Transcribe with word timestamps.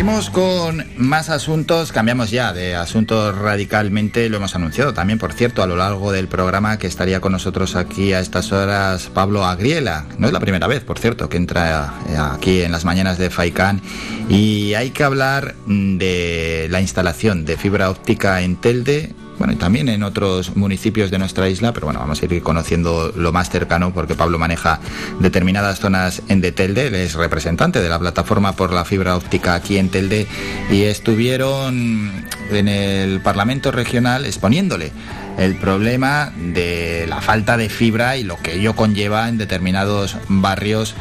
Seguimos 0.00 0.30
con 0.30 0.82
más 0.96 1.28
asuntos, 1.28 1.92
cambiamos 1.92 2.30
ya 2.30 2.54
de 2.54 2.74
asuntos 2.74 3.36
radicalmente, 3.36 4.30
lo 4.30 4.38
hemos 4.38 4.56
anunciado 4.56 4.94
también, 4.94 5.18
por 5.18 5.34
cierto, 5.34 5.62
a 5.62 5.66
lo 5.66 5.76
largo 5.76 6.10
del 6.10 6.26
programa 6.26 6.78
que 6.78 6.86
estaría 6.86 7.20
con 7.20 7.32
nosotros 7.32 7.76
aquí 7.76 8.14
a 8.14 8.20
estas 8.20 8.50
horas 8.50 9.10
Pablo 9.12 9.44
Agriela. 9.44 10.06
No 10.16 10.26
es 10.26 10.32
la 10.32 10.40
primera 10.40 10.66
vez, 10.68 10.82
por 10.84 10.98
cierto, 10.98 11.28
que 11.28 11.36
entra 11.36 11.92
eh, 12.08 12.16
aquí 12.16 12.62
en 12.62 12.72
las 12.72 12.86
mañanas 12.86 13.18
de 13.18 13.28
FAICAN 13.28 13.82
y 14.30 14.72
hay 14.72 14.88
que 14.88 15.04
hablar 15.04 15.54
de 15.66 16.68
la 16.70 16.80
instalación 16.80 17.44
de 17.44 17.58
fibra 17.58 17.90
óptica 17.90 18.40
en 18.40 18.56
Telde 18.56 19.14
bueno, 19.40 19.54
y 19.54 19.56
también 19.56 19.88
en 19.88 20.02
otros 20.02 20.54
municipios 20.54 21.10
de 21.10 21.18
nuestra 21.18 21.48
isla, 21.48 21.72
pero 21.72 21.86
bueno, 21.86 21.98
vamos 21.98 22.20
a 22.20 22.26
ir 22.26 22.42
conociendo 22.42 23.10
lo 23.16 23.32
más 23.32 23.48
cercano 23.48 23.90
porque 23.94 24.14
Pablo 24.14 24.38
maneja 24.38 24.80
determinadas 25.18 25.80
zonas 25.80 26.20
en 26.28 26.42
de 26.42 26.52
Telde, 26.52 27.02
es 27.02 27.14
representante 27.14 27.80
de 27.80 27.88
la 27.88 27.98
plataforma 27.98 28.52
por 28.52 28.70
la 28.70 28.84
fibra 28.84 29.16
óptica 29.16 29.54
aquí 29.54 29.78
en 29.78 29.88
Telde 29.88 30.26
y 30.70 30.82
estuvieron 30.82 32.26
en 32.50 32.68
el 32.68 33.22
Parlamento 33.22 33.72
regional 33.72 34.26
exponiéndole 34.26 34.92
el 35.38 35.56
problema 35.56 36.34
de 36.36 37.06
la 37.08 37.22
falta 37.22 37.56
de 37.56 37.70
fibra 37.70 38.18
y 38.18 38.24
lo 38.24 38.36
que 38.36 38.56
ello 38.56 38.76
conlleva 38.76 39.26
en 39.30 39.38
determinados 39.38 40.18
barrios 40.28 40.94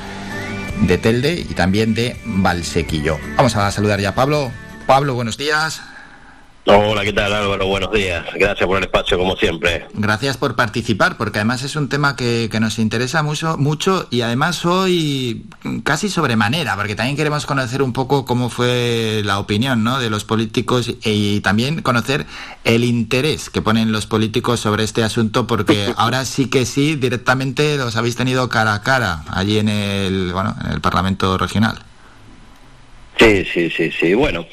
de 0.79 0.97
Telde 0.97 1.33
y 1.33 1.55
también 1.55 1.93
de 1.93 2.15
Valsequillo. 2.23 3.19
Vamos 3.35 3.57
a 3.57 3.69
saludar 3.69 3.99
ya 3.99 4.09
a 4.09 4.15
Pablo. 4.15 4.49
Pablo, 4.87 5.13
buenos 5.13 5.37
días. 5.37 5.81
Hola, 6.71 7.03
¿qué 7.03 7.13
tal 7.13 7.33
Álvaro? 7.33 7.65
Buenos 7.65 7.91
días. 7.91 8.23
Gracias 8.35 8.67
por 8.67 8.77
el 8.77 8.83
espacio, 8.83 9.17
como 9.17 9.35
siempre. 9.35 9.87
Gracias 9.95 10.37
por 10.37 10.55
participar, 10.55 11.17
porque 11.17 11.39
además 11.39 11.63
es 11.63 11.75
un 11.75 11.89
tema 11.89 12.15
que, 12.15 12.47
nos 12.61 12.77
interesa 12.77 13.23
mucho, 13.23 13.57
mucho 13.57 14.07
y 14.11 14.21
además 14.21 14.63
hoy 14.67 15.45
casi 15.83 16.09
sobremanera, 16.09 16.75
porque 16.75 16.95
también 16.95 17.17
queremos 17.17 17.47
conocer 17.47 17.81
un 17.81 17.91
poco 17.91 18.23
cómo 18.23 18.49
fue 18.49 19.23
la 19.25 19.39
opinión 19.39 19.83
¿no? 19.83 19.97
de 19.97 20.11
los 20.11 20.25
políticos 20.25 20.91
y, 21.03 21.39
también 21.39 21.81
conocer 21.81 22.27
el 22.65 22.83
interés 22.83 23.49
que 23.49 23.63
ponen 23.63 23.91
los 23.91 24.05
políticos 24.05 24.59
sobre 24.59 24.83
este 24.83 25.03
asunto, 25.03 25.47
porque 25.47 25.91
ahora 25.97 26.23
sí 26.23 26.49
que 26.49 26.67
sí, 26.67 26.95
directamente 26.95 27.77
los 27.77 27.95
habéis 27.95 28.15
tenido 28.15 28.47
cara 28.47 28.75
a 28.75 28.83
cara 28.83 29.23
allí 29.29 29.57
en 29.57 29.69
el, 29.69 30.33
bueno, 30.33 30.55
en 30.63 30.71
el 30.71 30.81
Parlamento 30.81 31.35
Regional. 31.39 31.88
Sí, 33.19 33.43
sí, 33.43 33.69
sí, 33.69 33.91
sí. 33.91 34.13
Bueno, 34.13 34.47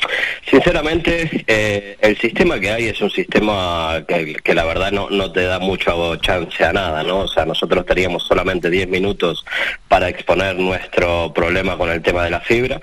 sinceramente, 0.50 1.45
eh, 1.47 1.97
el 2.00 2.19
sistema 2.19 2.59
que 2.59 2.72
hay 2.72 2.86
es 2.86 3.00
un 3.00 3.11
sistema 3.11 4.05
que, 4.09 4.55
la 4.55 4.64
verdad 4.64 4.91
no, 4.91 5.09
no 5.09 5.31
te 5.31 5.45
da 5.45 5.61
mucho 5.61 6.17
chance 6.17 6.64
a 6.64 6.72
nada, 6.72 7.05
¿no? 7.05 7.20
O 7.20 7.28
sea, 7.28 7.44
nosotros 7.44 7.87
teníamos 7.87 8.25
solamente 8.27 8.69
10 8.69 8.89
minutos 8.89 9.44
para 9.87 10.09
exponer 10.09 10.56
nuestro 10.56 11.33
problema 11.33 11.78
con 11.78 11.91
el 11.91 12.03
tema 12.03 12.25
de 12.25 12.31
la 12.31 12.41
fibra. 12.41 12.81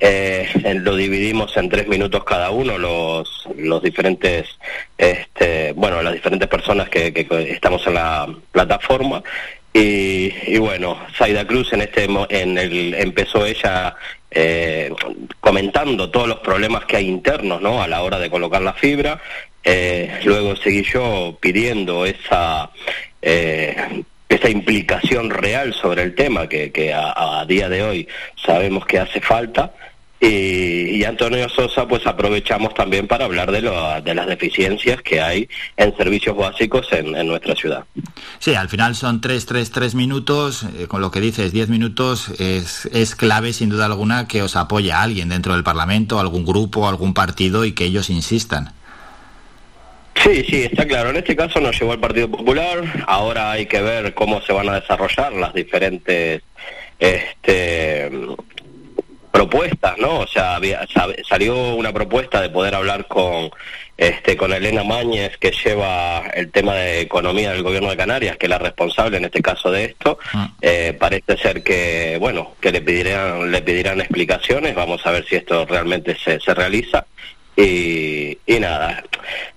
Eh, 0.00 0.48
lo 0.82 0.96
dividimos 0.96 1.56
en 1.56 1.68
tres 1.68 1.86
minutos 1.86 2.24
cada 2.24 2.50
uno, 2.50 2.76
los, 2.76 3.48
los 3.56 3.82
diferentes, 3.84 4.48
este, 4.98 5.72
bueno, 5.74 6.02
las 6.02 6.14
diferentes 6.14 6.48
personas 6.48 6.88
que, 6.88 7.12
que 7.12 7.52
estamos 7.52 7.86
en 7.86 7.94
la 7.94 8.26
plataforma. 8.50 9.22
Y, 9.72 10.34
y, 10.48 10.58
bueno, 10.58 10.98
Saida 11.16 11.46
Cruz 11.46 11.72
en 11.72 11.82
este 11.82 12.08
en 12.30 12.58
el, 12.58 12.94
empezó 12.94 13.46
ella 13.46 13.94
eh, 14.30 14.92
comentando 15.40 16.10
todos 16.10 16.28
los 16.28 16.38
problemas 16.38 16.84
que 16.84 16.96
hay 16.96 17.08
internos 17.08 17.60
¿no? 17.60 17.82
a 17.82 17.88
la 17.88 18.02
hora 18.02 18.18
de 18.18 18.30
colocar 18.30 18.62
la 18.62 18.72
fibra. 18.72 19.20
Eh, 19.62 20.20
luego 20.24 20.56
seguí 20.56 20.84
yo 20.84 21.36
pidiendo 21.40 22.06
esa, 22.06 22.70
eh, 23.20 24.04
esa 24.28 24.48
implicación 24.48 25.30
real 25.30 25.74
sobre 25.74 26.02
el 26.02 26.14
tema 26.14 26.48
que, 26.48 26.92
a, 26.94 27.44
día 27.46 27.68
de 27.68 27.82
hoy 27.82 28.08
sabemos 28.36 28.86
que 28.86 28.98
hace 28.98 29.20
falta. 29.20 29.72
Y, 30.22 31.02
Antonio 31.04 31.48
Sosa, 31.48 31.88
pues 31.88 32.06
aprovechamos 32.06 32.74
también 32.74 33.08
para 33.08 33.24
hablar 33.24 33.50
de, 33.50 33.62
lo, 33.62 34.00
de 34.02 34.14
las 34.14 34.26
deficiencias 34.26 35.00
que 35.00 35.20
hay 35.20 35.48
en 35.78 35.96
servicios 35.96 36.36
básicos 36.36 36.88
en, 36.92 37.26
nuestra 37.26 37.56
ciudad. 37.56 37.84
Sí, 38.38 38.54
al 38.54 38.68
final 38.68 38.94
son 38.94 39.22
tres, 39.22 39.46
tres, 39.46 39.70
tres 39.70 39.94
minutos, 39.94 40.66
eh, 40.78 40.86
con 40.86 41.00
lo 41.00 41.10
que 41.10 41.20
dices, 41.20 41.52
diez 41.52 41.70
minutos, 41.70 42.28
es, 42.38 42.84
es 42.92 43.14
clave 43.14 43.54
sin 43.54 43.70
duda 43.70 43.86
alguna 43.86 44.28
que 44.28 44.42
os 44.42 44.56
apoye 44.56 44.92
a 44.92 45.00
alguien 45.00 45.30
dentro 45.30 45.54
del 45.54 45.64
Parlamento, 45.64 46.20
algún 46.20 46.44
grupo, 46.44 46.86
algún 46.86 47.14
partido 47.14 47.64
y 47.64 47.72
que 47.72 47.84
ellos 47.84 48.10
insistan. 48.10 48.74
Sí, 50.22 50.44
sí, 50.44 50.62
está 50.64 50.86
claro. 50.86 51.10
En 51.10 51.16
este 51.16 51.34
caso 51.34 51.60
nos 51.60 51.78
llevó 51.80 51.94
el 51.94 52.00
Partido 52.00 52.30
Popular. 52.30 53.04
Ahora 53.06 53.52
hay 53.52 53.64
que 53.66 53.80
ver 53.80 54.12
cómo 54.12 54.42
se 54.42 54.52
van 54.52 54.68
a 54.68 54.80
desarrollar 54.80 55.32
las 55.32 55.54
diferentes 55.54 56.42
este, 56.98 58.10
propuestas, 59.30 59.96
¿no? 59.98 60.20
O 60.20 60.26
sea, 60.26 60.56
había, 60.56 60.86
salió 61.28 61.74
una 61.74 61.92
propuesta 61.92 62.40
de 62.40 62.50
poder 62.50 62.74
hablar 62.74 63.06
con 63.06 63.50
este 63.96 64.34
con 64.34 64.50
Elena 64.52 64.82
Mañez 64.82 65.36
que 65.36 65.52
lleva 65.52 66.22
el 66.32 66.50
tema 66.50 66.74
de 66.74 67.02
economía 67.02 67.52
del 67.52 67.62
gobierno 67.62 67.90
de 67.90 67.98
Canarias, 67.98 68.38
que 68.38 68.46
es 68.46 68.50
la 68.50 68.58
responsable 68.58 69.18
en 69.18 69.26
este 69.26 69.42
caso 69.42 69.70
de 69.70 69.84
esto. 69.84 70.18
Ah. 70.32 70.52
Eh, 70.62 70.96
parece 70.98 71.36
ser 71.36 71.62
que 71.62 72.16
bueno 72.18 72.54
que 72.60 72.72
le 72.72 72.80
pedirán 72.80 73.50
le 73.50 73.60
pedirán 73.60 74.00
explicaciones. 74.00 74.74
Vamos 74.74 75.06
a 75.06 75.10
ver 75.10 75.26
si 75.26 75.36
esto 75.36 75.66
realmente 75.66 76.16
se, 76.16 76.40
se 76.40 76.54
realiza. 76.54 77.06
Y, 77.56 78.38
y 78.46 78.58
nada. 78.58 79.04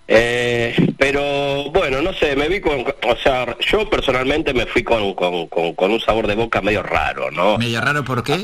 Eh, 0.09 0.75
pero 0.97 1.69
bueno, 1.71 2.01
no 2.01 2.11
sé, 2.11 2.35
me 2.35 2.49
vi 2.49 2.59
con, 2.59 2.81
o 2.81 3.15
sea, 3.15 3.55
yo 3.61 3.89
personalmente 3.89 4.53
me 4.53 4.65
fui 4.65 4.83
con, 4.83 5.13
con, 5.13 5.47
con, 5.47 5.73
con 5.73 5.91
un 5.91 6.01
sabor 6.01 6.27
de 6.27 6.35
boca 6.35 6.59
medio 6.61 6.83
raro, 6.83 7.31
¿no? 7.31 7.57
¿Medio 7.57 7.79
raro 7.79 8.03
por 8.03 8.23
qué? 8.23 8.35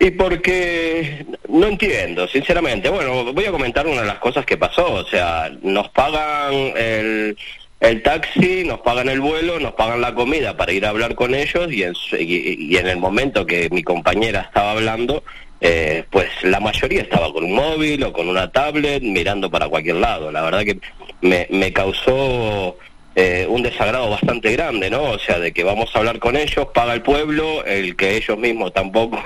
Y 0.00 0.10
porque 0.10 1.24
no 1.48 1.66
entiendo, 1.66 2.26
sinceramente. 2.26 2.88
Bueno, 2.88 3.32
voy 3.32 3.44
a 3.44 3.52
comentar 3.52 3.86
una 3.86 4.00
de 4.00 4.06
las 4.06 4.18
cosas 4.18 4.44
que 4.44 4.56
pasó. 4.56 4.92
O 4.92 5.04
sea, 5.04 5.50
nos 5.62 5.90
pagan 5.90 6.52
el, 6.76 7.36
el 7.80 8.02
taxi, 8.02 8.64
nos 8.64 8.80
pagan 8.80 9.08
el 9.08 9.20
vuelo, 9.20 9.60
nos 9.60 9.72
pagan 9.72 10.00
la 10.00 10.14
comida 10.14 10.56
para 10.56 10.72
ir 10.72 10.86
a 10.86 10.90
hablar 10.90 11.14
con 11.14 11.34
ellos 11.34 11.70
y 11.70 11.82
en, 11.82 11.94
y, 12.18 12.76
en 12.76 12.88
el 12.88 12.96
momento 12.96 13.44
que 13.44 13.68
mi 13.70 13.82
compañera 13.82 14.40
estaba 14.40 14.72
hablando, 14.72 15.24
eh, 15.60 16.04
pues 16.10 16.28
la 16.42 16.58
mayoría 16.58 17.02
estaba 17.02 17.32
con 17.32 17.44
un 17.44 17.54
móvil 17.54 18.02
o 18.04 18.12
con 18.12 18.28
una 18.28 18.50
tablet 18.50 19.02
mirando 19.02 19.50
para 19.50 19.68
cualquier 19.68 19.96
lado. 19.96 20.32
La 20.32 20.42
verdad 20.42 20.62
que 20.64 20.78
me, 21.20 21.46
me 21.50 21.72
causó 21.72 22.76
eh, 23.14 23.46
un 23.48 23.62
desagrado 23.62 24.08
bastante 24.08 24.52
grande, 24.52 24.90
¿no? 24.90 25.02
O 25.02 25.18
sea, 25.18 25.38
de 25.38 25.52
que 25.52 25.64
vamos 25.64 25.94
a 25.94 25.98
hablar 25.98 26.18
con 26.18 26.36
ellos, 26.36 26.68
paga 26.72 26.94
el 26.94 27.02
pueblo, 27.02 27.64
el 27.64 27.96
que 27.96 28.16
ellos 28.16 28.38
mismos 28.38 28.72
tampoco 28.74 29.20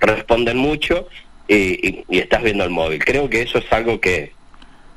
responden 0.00 0.58
mucho 0.58 1.08
y, 1.48 2.04
y, 2.08 2.18
estás 2.18 2.42
viendo 2.42 2.64
el 2.64 2.70
móvil. 2.70 3.04
Creo 3.04 3.28
que 3.28 3.42
eso 3.42 3.58
es 3.58 3.72
algo 3.72 4.00
que, 4.00 4.32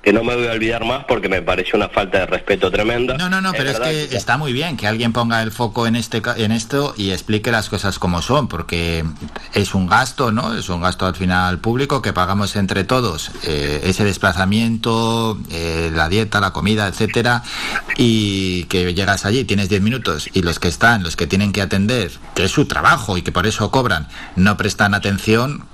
que 0.06 0.14
no 0.14 0.24
me 0.24 0.36
voy 0.36 0.46
a 0.46 0.52
olvidar 0.52 0.86
más 0.86 1.04
porque 1.06 1.28
me 1.28 1.42
pareció 1.42 1.78
una 1.78 1.90
falta 1.90 2.20
de 2.20 2.26
respeto 2.28 2.70
tremenda. 2.70 3.18
No, 3.18 3.28
no, 3.28 3.42
no, 3.42 3.54
pero 3.54 3.72
es 3.72 3.80
que, 3.80 4.16
está 4.16 4.38
muy 4.38 4.54
bien 4.54 4.78
que 4.78 4.86
alguien 4.86 5.12
ponga 5.14 5.42
el 5.42 5.52
foco 5.52 5.88
en 5.88 5.96
este 5.96 6.22
en 6.38 6.52
esto 6.52 6.94
y 6.96 7.10
explique 7.10 7.52
las 7.52 7.70
cosas 7.70 7.98
como 7.98 8.22
son, 8.22 8.48
porque 8.48 9.04
es 9.56 9.74
un 9.74 9.88
gasto, 9.88 10.32
¿no? 10.32 10.54
Es 10.56 10.70
un 10.70 10.80
gasto 10.80 11.08
al 11.08 11.16
final 11.16 11.58
público 11.58 12.04
que 12.04 12.14
pagamos 12.14 12.56
entre 12.56 12.84
todos, 12.84 13.32
eh, 13.46 13.82
ese 13.84 14.04
desplazamiento, 14.04 15.40
eh, 15.50 15.90
la 15.92 16.08
dieta, 16.08 16.40
la 16.40 16.54
comida, 16.54 16.88
etcétera, 16.88 17.42
y 17.98 18.66
que 18.66 18.94
llegas 18.94 19.26
allí, 19.26 19.44
tienes 19.44 19.70
10 19.70 19.82
minutos 19.82 20.30
y 20.34 20.44
los 20.44 20.60
que 20.60 20.68
están, 20.68 21.02
los 21.02 21.16
que 21.16 21.26
tienen 21.26 21.52
que 21.52 21.64
atender, 21.64 22.12
que 22.36 22.44
es 22.44 22.52
su 22.52 22.68
trabajo 22.68 23.18
y 23.18 23.24
que 23.24 23.32
por 23.32 23.48
eso 23.48 23.72
cobran, 23.72 24.08
no 24.36 24.56
prestan 24.56 24.94
atención, 24.94 25.66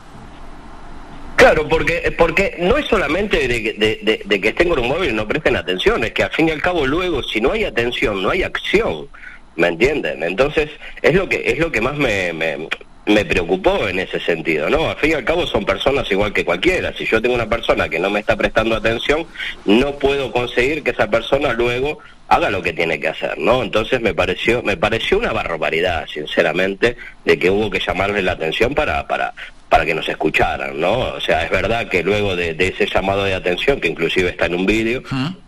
Claro, 1.41 1.67
porque, 1.67 2.13
porque 2.19 2.55
no 2.59 2.77
es 2.77 2.85
solamente 2.85 3.47
de, 3.47 4.39
que 4.39 4.47
estén 4.47 4.69
con 4.69 4.77
un 4.77 4.87
móvil 4.87 5.09
y 5.09 5.13
no 5.13 5.27
presten 5.27 5.55
atención, 5.55 6.03
es 6.03 6.11
que 6.11 6.21
al 6.21 6.29
fin 6.29 6.49
y 6.49 6.51
al 6.51 6.61
cabo 6.61 6.85
luego, 6.85 7.23
si 7.23 7.41
no 7.41 7.51
hay 7.51 7.63
atención, 7.63 8.21
no 8.21 8.29
hay 8.29 8.43
acción, 8.43 9.07
¿me 9.55 9.69
entienden? 9.69 10.21
Entonces, 10.21 10.69
es 11.01 11.15
lo 11.15 11.27
que, 11.27 11.41
es 11.43 11.57
lo 11.57 11.71
que 11.71 11.81
más 11.81 11.97
me, 11.97 12.31
me, 12.31 12.67
me 13.07 13.25
preocupó 13.25 13.87
en 13.87 13.97
ese 13.97 14.19
sentido, 14.19 14.69
¿no? 14.69 14.91
Al 14.91 14.97
fin 14.97 15.09
y 15.09 15.13
al 15.13 15.25
cabo 15.25 15.47
son 15.47 15.65
personas 15.65 16.11
igual 16.11 16.31
que 16.31 16.45
cualquiera. 16.45 16.93
Si 16.95 17.07
yo 17.07 17.19
tengo 17.19 17.33
una 17.33 17.49
persona 17.49 17.89
que 17.89 17.97
no 17.97 18.11
me 18.11 18.19
está 18.19 18.35
prestando 18.35 18.75
atención, 18.75 19.25
no 19.65 19.93
puedo 19.93 20.31
conseguir 20.31 20.83
que 20.83 20.91
esa 20.91 21.09
persona 21.09 21.53
luego 21.53 21.97
haga 22.27 22.51
lo 22.51 22.61
que 22.61 22.73
tiene 22.73 22.99
que 22.99 23.07
hacer, 23.07 23.39
¿no? 23.39 23.63
Entonces 23.63 23.99
me 23.99 24.13
pareció, 24.13 24.61
me 24.61 24.77
pareció 24.77 25.17
una 25.17 25.33
barbaridad, 25.33 26.05
sinceramente, 26.05 26.97
de 27.25 27.39
que 27.39 27.49
hubo 27.49 27.71
que 27.71 27.79
llamarle 27.79 28.21
la 28.21 28.33
atención 28.33 28.75
para, 28.75 29.07
para, 29.07 29.33
para 29.71 29.85
que 29.85 29.95
nos 29.95 30.09
escucharan, 30.09 30.77
¿no? 30.81 30.99
O 30.99 31.21
sea, 31.21 31.45
es 31.45 31.49
verdad 31.49 31.87
que 31.87 32.03
luego 32.03 32.35
de, 32.35 32.53
ese 32.59 32.85
llamado 32.87 33.23
de 33.23 33.33
atención, 33.33 33.79
que 33.79 33.87
inclusive 33.87 34.29
está 34.29 34.47
en 34.47 34.55
un 34.55 34.65
vídeo, 34.65 35.01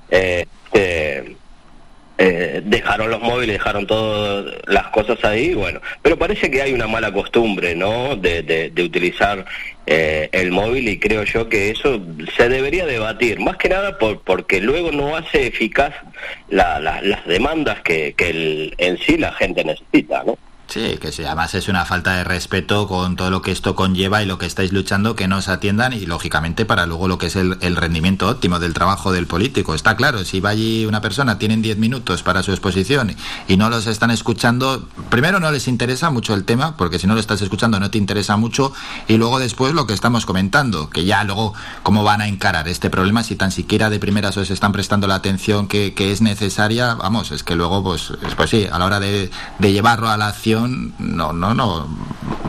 eh, 0.10 0.46
eh, 0.72 1.36
eh, 2.18 2.62
dejaron 2.64 3.12
los 3.12 3.22
móviles, 3.22 3.58
dejaron 3.58 3.86
todas 3.86 4.56
las 4.68 4.88
cosas 4.92 5.22
ahí, 5.26 5.54
bueno, 5.54 5.82
pero 6.02 6.18
parece 6.18 6.50
que 6.50 6.62
hay 6.62 6.72
una 6.72 6.88
mala 6.88 7.12
costumbre, 7.12 7.76
¿no? 7.76 8.16
De, 8.16 8.44
de, 8.44 8.82
utilizar 8.82 9.44
el 9.86 10.52
móvil 10.52 10.88
y 10.88 11.00
creo 11.00 11.26
yo 11.26 11.50
que 11.50 11.72
eso 11.72 12.00
se 12.38 12.48
debería 12.48 12.86
debatir, 12.86 13.42
más 13.42 13.58
que 13.58 13.68
nada 13.68 13.98
por, 13.98 14.22
porque 14.22 14.62
luego 14.62 14.94
no 14.94 15.18
hace 15.18 15.48
eficaz 15.48 15.94
las 16.48 17.26
demandas 17.26 17.82
que, 17.82 18.14
que 18.16 18.30
el, 18.30 18.74
en 18.78 18.98
sí 19.00 19.18
la 19.18 19.34
gente 19.34 19.66
necesita, 19.66 20.24
¿no? 20.24 20.38
Sí, 20.74 20.98
que 21.00 21.12
sí, 21.12 21.24
además 21.24 21.54
es 21.54 21.68
una 21.68 21.86
falta 21.86 22.16
de 22.16 22.24
respeto 22.24 22.88
con 22.88 23.16
todo 23.16 23.30
lo 23.30 23.44
que 23.44 23.52
esto 23.52 23.76
conlleva 23.76 24.24
y 24.24 24.26
lo 24.26 24.40
que 24.40 24.48
estáis 24.48 24.74
luchando, 24.74 25.16
que 25.16 25.28
no 25.28 25.38
os 25.38 25.48
atiendan 25.48 25.94
y 25.94 26.08
lógicamente 26.08 26.66
para 26.66 26.88
luego 26.88 27.08
lo 27.08 27.20
que 27.20 27.28
es 27.28 27.36
el, 27.36 27.76
rendimiento 27.76 28.28
óptimo 28.28 28.58
del 28.58 28.74
trabajo 28.74 29.12
del 29.12 29.28
político. 29.28 29.76
Está 29.76 29.96
claro, 29.96 30.26
si 30.26 30.40
va 30.40 30.50
allí 30.50 30.88
una 30.88 31.00
persona, 31.00 31.38
tienen 31.38 31.62
10 31.62 31.78
minutos 31.78 32.24
para 32.24 32.42
su 32.42 32.50
exposición 32.50 33.16
y 33.48 33.56
no 33.56 33.70
los 33.70 33.86
están 33.86 34.10
escuchando, 34.10 34.88
primero 35.12 35.40
no 35.40 35.52
les 35.52 35.68
interesa 35.68 36.10
mucho 36.10 36.34
el 36.34 36.44
tema, 36.44 36.76
porque 36.76 36.98
si 36.98 37.06
no 37.06 37.14
lo 37.14 37.20
estás 37.20 37.44
escuchando 37.44 37.80
no 37.80 37.92
te 37.92 38.00
interesa 38.00 38.36
mucho, 38.36 38.74
y 39.08 39.18
luego 39.18 39.38
después 39.38 39.76
lo 39.76 39.86
que 39.86 39.94
estamos 39.94 40.26
comentando, 40.26 40.90
que 40.90 41.06
ya 41.06 41.24
luego 41.24 41.54
cómo 41.84 42.04
van 42.04 42.22
a 42.22 42.28
encarar 42.28 42.68
este 42.68 42.90
problema 42.90 43.22
si 43.22 43.36
tan 43.36 43.52
siquiera 43.52 43.92
de 43.92 44.00
primeras 44.00 44.38
os 44.38 44.50
están 44.50 44.72
prestando 44.72 45.06
la 45.06 45.14
atención 45.14 45.68
que, 45.68 45.94
es 45.96 46.22
necesaria, 46.24 46.96
vamos, 46.96 47.32
es 47.32 47.44
que 47.44 47.54
luego 47.54 47.84
pues, 47.84 48.12
pues 48.36 48.50
sí, 48.50 48.68
a 48.72 48.80
la 48.80 48.86
hora 48.86 49.00
de 49.00 49.30
llevarlo 49.60 50.10
a 50.10 50.18
la 50.18 50.30
acción, 50.30 50.63
no, 50.68 51.34
no, 51.34 51.54
no. 51.54 51.88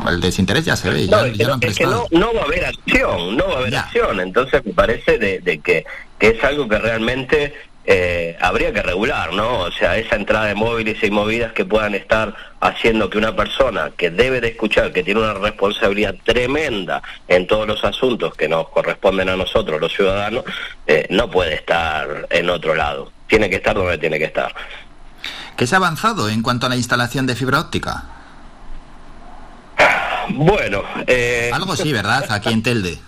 El 0.08 0.20
desinterés 0.20 0.64
ya 0.64 0.76
se 0.76 0.90
ve. 0.90 1.06
Ya, 1.06 1.22
no, 1.22 1.58
es 1.60 1.76
que 1.76 1.84
no, 1.84 2.06
no, 2.10 2.34
va 2.34 2.42
a 2.42 2.44
haber 2.44 2.64
acción, 2.66 3.36
no 3.36 3.48
va 3.48 3.54
a 3.54 3.58
haber 3.58 3.76
acción. 3.76 4.20
Entonces 4.20 4.64
me 4.64 4.72
parece 4.72 5.18
de, 5.18 5.60
que, 5.60 5.84
es 6.20 6.44
algo 6.44 6.68
que 6.68 6.78
realmente 6.78 7.54
eh, 7.86 8.36
habría 8.40 8.72
que 8.72 8.82
regular, 8.82 9.32
¿no? 9.32 9.60
O 9.60 9.72
sea, 9.72 9.96
esa 9.96 10.16
entrada 10.16 10.46
de 10.46 10.54
móviles 10.54 11.02
y 11.02 11.10
movidas 11.10 11.52
que 11.52 11.64
puedan 11.64 11.94
estar 11.94 12.34
haciendo 12.60 13.10
que 13.10 13.18
una 13.18 13.36
persona 13.36 13.92
que 13.96 14.10
debe 14.10 14.40
de 14.40 14.48
escuchar, 14.48 14.92
que 14.92 15.02
tiene 15.02 15.20
una 15.20 15.34
responsabilidad 15.34 16.14
tremenda 16.24 17.02
en 17.28 17.46
todos 17.46 17.66
los 17.66 17.84
asuntos 17.84 18.34
que 18.34 18.48
nos 18.48 18.68
corresponden 18.70 19.28
a 19.28 19.36
nosotros, 19.36 19.80
los 19.80 19.92
ciudadanos, 19.92 20.44
eh, 20.86 21.06
no 21.10 21.30
puede 21.30 21.54
estar 21.54 22.26
en 22.30 22.50
otro 22.50 22.74
lado. 22.74 23.12
Tiene 23.26 23.50
que 23.50 23.56
estar 23.56 23.74
donde 23.74 23.98
tiene 23.98 24.18
que 24.18 24.26
estar. 24.26 24.54
¿Qué 25.56 25.66
se 25.66 25.74
ha 25.74 25.78
avanzado 25.78 26.28
en 26.28 26.42
cuanto 26.42 26.66
a 26.66 26.68
la 26.68 26.76
instalación 26.76 27.26
de 27.26 27.34
fibra 27.36 27.60
óptica? 27.60 28.04
Bueno, 30.30 30.82
eh... 31.06 31.50
algo 31.52 31.76
sí, 31.76 31.92
¿verdad? 31.92 32.24
Aquí 32.30 32.50
en 32.50 32.62
Telde. 32.62 32.98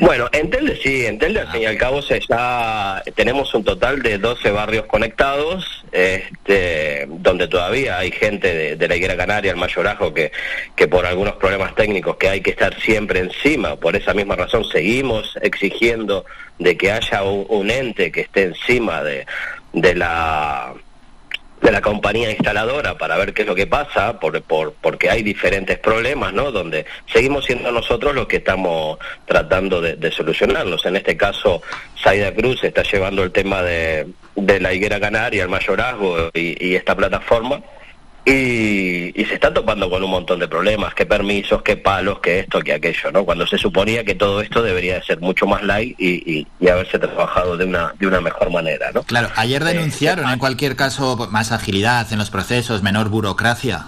Bueno, 0.00 0.28
en 0.32 0.48
Telde 0.48 0.78
sí, 0.80 1.04
en 1.06 1.18
Telde 1.18 1.40
al 1.40 1.50
fin 1.50 1.62
y 1.62 1.66
al 1.66 1.76
cabo 1.76 2.00
se 2.02 2.20
ya 2.20 3.02
tenemos 3.16 3.52
un 3.54 3.64
total 3.64 4.00
de 4.00 4.18
12 4.18 4.50
barrios 4.52 4.86
conectados, 4.86 5.84
este, 5.90 7.06
donde 7.08 7.48
todavía 7.48 7.98
hay 7.98 8.12
gente 8.12 8.76
de, 8.76 8.88
la 8.88 8.96
Higuera 8.96 9.16
Canaria, 9.16 9.50
el 9.50 9.56
mayorazgo, 9.56 10.14
que, 10.14 10.30
que 10.76 10.86
por 10.86 11.04
algunos 11.04 11.34
problemas 11.34 11.74
técnicos 11.74 12.16
que 12.16 12.28
hay 12.28 12.40
que 12.40 12.50
estar 12.50 12.78
siempre 12.80 13.20
encima, 13.20 13.76
por 13.76 13.96
esa 13.96 14.14
misma 14.14 14.36
razón 14.36 14.64
seguimos 14.64 15.36
exigiendo 15.42 16.24
de 16.58 16.76
que 16.76 16.92
haya 16.92 17.22
un 17.24 17.70
ente 17.70 18.12
que 18.12 18.20
esté 18.20 18.44
encima 18.44 19.02
de, 19.02 19.26
de 19.72 19.94
la 19.96 20.74
de 21.68 21.72
la 21.72 21.82
compañía 21.82 22.30
instaladora 22.30 22.96
para 22.96 23.18
ver 23.18 23.34
qué 23.34 23.42
es 23.42 23.48
lo 23.48 23.54
que 23.54 23.66
pasa, 23.66 24.18
por, 24.18 24.40
por, 24.40 24.72
porque 24.80 25.10
hay 25.10 25.22
diferentes 25.22 25.78
problemas, 25.78 26.32
¿no? 26.32 26.50
Donde 26.50 26.86
seguimos 27.12 27.44
siendo 27.44 27.70
nosotros 27.70 28.14
los 28.14 28.26
que 28.26 28.38
estamos 28.38 28.98
tratando 29.26 29.82
de, 29.82 30.10
solucionarlos. 30.10 30.86
En 30.86 30.96
este 30.96 31.18
caso, 31.18 31.60
Saida 32.02 32.32
Cruz 32.32 32.64
está 32.64 32.82
llevando 32.84 33.22
el 33.22 33.32
tema 33.32 33.62
de, 33.62 34.06
de 34.34 34.60
la 34.60 34.72
higuera 34.72 34.98
canaria, 34.98 35.42
el 35.42 35.50
mayorazgo 35.50 36.30
y 36.32 36.74
esta 36.74 36.96
plataforma 36.96 37.60
y, 38.28 39.24
se 39.24 39.34
está 39.34 39.52
topando 39.52 39.88
con 39.90 40.02
un 40.02 40.10
montón 40.10 40.38
de 40.38 40.48
problemas, 40.48 40.94
qué 40.94 41.06
permisos, 41.06 41.62
qué 41.62 41.76
palos, 41.76 42.20
qué 42.20 42.40
esto, 42.40 42.60
qué 42.60 42.74
aquello, 42.74 43.10
¿no? 43.12 43.24
Cuando 43.24 43.46
se 43.46 43.58
suponía 43.58 44.04
que 44.04 44.14
todo 44.14 44.40
esto 44.40 44.62
debería 44.62 45.02
ser 45.02 45.20
mucho 45.20 45.46
más 45.46 45.62
light 45.62 45.98
y, 45.98 46.46
haberse 46.68 46.98
trabajado 46.98 47.56
de 47.56 47.64
una, 47.64 47.94
de 47.98 48.06
una 48.06 48.20
mejor 48.20 48.50
manera, 48.50 48.90
¿no? 48.92 49.02
Claro, 49.02 49.30
ayer 49.36 49.62
eh, 49.62 49.66
denunciaron 49.66 50.30
en 50.30 50.38
cualquier 50.38 50.76
caso 50.76 51.28
más 51.30 51.52
agilidad 51.52 52.12
en 52.12 52.18
los 52.18 52.30
procesos, 52.30 52.82
menor 52.82 53.08
burocracia. 53.08 53.86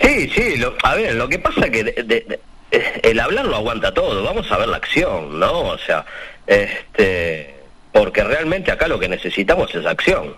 Sí, 0.00 0.30
sí, 0.30 0.62
a 0.82 0.94
ver, 0.94 1.14
lo 1.14 1.28
que 1.28 1.38
pasa 1.38 1.68
que 1.70 2.38
el 3.02 3.20
hablar 3.20 3.44
lo 3.44 3.56
aguanta 3.56 3.92
todo, 3.92 4.22
vamos 4.22 4.50
a 4.50 4.58
ver 4.58 4.68
la 4.68 4.78
acción, 4.78 5.38
¿no? 5.38 5.60
O 5.60 5.78
sea, 5.78 6.04
este, 6.46 7.54
porque 7.92 8.24
realmente 8.24 8.72
acá 8.72 8.88
lo 8.88 8.98
que 8.98 9.08
necesitamos 9.08 9.74
es 9.74 9.86
acción 9.86 10.34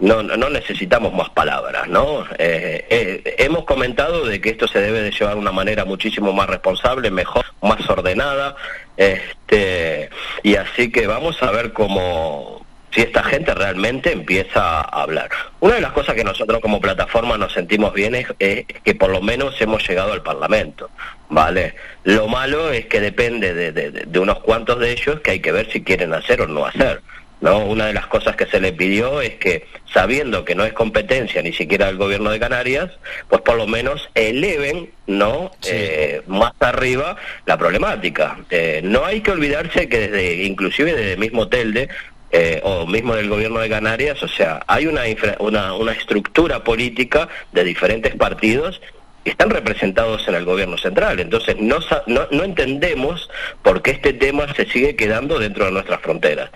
no, 0.00 0.22
no 0.22 0.48
necesitamos 0.50 1.12
más 1.12 1.28
palabras, 1.30 1.88
¿no? 1.88 2.24
Eh, 2.38 2.86
eh, 2.88 3.34
hemos 3.38 3.64
comentado 3.64 4.24
de 4.26 4.40
que 4.40 4.50
esto 4.50 4.68
se 4.68 4.80
debe 4.80 5.02
de 5.02 5.10
llevar 5.10 5.34
de 5.34 5.40
una 5.40 5.52
manera 5.52 5.84
muchísimo 5.84 6.32
más 6.32 6.48
responsable, 6.48 7.10
mejor, 7.10 7.44
más 7.62 7.88
ordenada, 7.88 8.54
este, 8.96 10.10
y 10.42 10.56
así 10.56 10.90
que 10.90 11.06
vamos 11.06 11.42
a 11.42 11.50
ver 11.50 11.72
cómo 11.72 12.64
si 12.90 13.02
esta 13.02 13.22
gente 13.22 13.52
realmente 13.54 14.12
empieza 14.12 14.80
a 14.80 15.02
hablar. 15.02 15.30
Una 15.60 15.74
de 15.74 15.80
las 15.80 15.92
cosas 15.92 16.14
que 16.14 16.24
nosotros 16.24 16.60
como 16.60 16.80
plataforma 16.80 17.36
nos 17.36 17.52
sentimos 17.52 17.92
bien 17.92 18.14
es, 18.14 18.28
que 18.38 18.94
por 18.94 19.10
lo 19.10 19.20
menos 19.20 19.60
hemos 19.60 19.86
llegado 19.86 20.12
al 20.12 20.22
Parlamento, 20.22 20.90
¿vale? 21.28 21.74
Lo 22.04 22.28
malo 22.28 22.70
es 22.70 22.86
que 22.86 23.00
depende 23.00 23.52
de, 23.52 23.72
de 23.72 24.18
unos 24.18 24.38
cuantos 24.38 24.78
de 24.78 24.92
ellos 24.92 25.20
que 25.20 25.32
hay 25.32 25.40
que 25.40 25.52
ver 25.52 25.70
si 25.70 25.82
quieren 25.82 26.14
hacer 26.14 26.40
o 26.40 26.46
no 26.46 26.64
hacer. 26.64 27.02
¿No? 27.40 27.64
Una 27.64 27.86
de 27.86 27.92
las 27.92 28.06
cosas 28.06 28.36
que 28.36 28.46
se 28.46 28.60
le 28.60 28.72
pidió 28.72 29.20
es 29.20 29.34
que, 29.34 29.66
sabiendo 29.92 30.44
que 30.44 30.54
no 30.54 30.64
es 30.64 30.72
competencia 30.72 31.42
ni 31.42 31.52
siquiera 31.52 31.86
del 31.86 31.96
gobierno 31.96 32.30
de 32.30 32.40
Canarias, 32.40 32.90
pues 33.28 33.42
por 33.42 33.56
lo 33.56 33.66
menos 33.66 34.08
eleven, 34.14 34.90
¿no? 35.06 35.50
Eh, 35.66 36.22
más 36.26 36.52
arriba 36.60 37.16
la 37.46 37.56
problemática. 37.56 38.38
Eh, 38.50 38.80
no 38.82 39.04
hay 39.04 39.20
que 39.20 39.30
olvidarse 39.30 39.88
que 39.88 40.08
desde, 40.08 40.44
inclusive 40.44 40.94
desde 40.94 41.12
el 41.12 41.18
mismo 41.18 41.48
Telde, 41.48 41.88
eh, 42.30 42.60
o 42.62 42.86
mismo 42.86 43.14
del 43.14 43.30
gobierno 43.30 43.60
de 43.60 43.70
Canarias, 43.70 44.22
o 44.22 44.28
sea, 44.28 44.60
hay 44.66 44.86
una, 44.86 45.02
una, 45.38 45.72
una 45.74 45.92
estructura 45.92 46.62
política 46.62 47.28
de 47.52 47.64
diferentes 47.64 48.14
partidos 48.16 48.82
están 49.30 49.50
representados 49.50 50.26
en 50.28 50.34
el 50.34 50.44
gobierno 50.44 50.78
central. 50.78 51.20
Entonces 51.20 51.56
no, 51.58 51.78
no, 52.06 52.44
entendemos 52.44 53.30
por 53.62 53.82
qué 53.82 53.92
este 53.92 54.12
tema 54.12 54.52
se 54.54 54.66
sigue 54.66 54.96
quedando 54.96 55.38
dentro 55.38 55.66
de 55.66 55.72
nuestras 55.72 56.00
fronteras. 56.00 56.50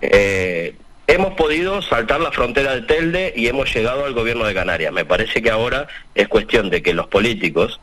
Eh, 0.00 0.74
hemos 1.06 1.34
podido 1.34 1.82
saltar 1.82 2.20
la 2.20 2.32
frontera 2.32 2.74
de 2.74 2.82
Telde 2.82 3.32
y 3.36 3.48
hemos 3.48 3.72
llegado 3.74 4.04
al 4.04 4.14
gobierno 4.14 4.44
de 4.44 4.54
Canarias. 4.54 4.92
Me 4.92 5.04
parece 5.04 5.42
que 5.42 5.50
ahora 5.50 5.88
es 6.14 6.28
cuestión 6.28 6.70
de 6.70 6.82
que 6.82 6.94
los 6.94 7.06
políticos 7.08 7.80